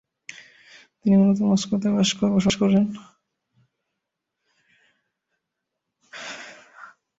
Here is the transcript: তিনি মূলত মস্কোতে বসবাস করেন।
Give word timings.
তিনি 0.99 1.15
মূলত 1.19 1.39
মস্কোতে 1.43 1.87
বসবাস 1.95 2.55
করেন। 2.61 2.83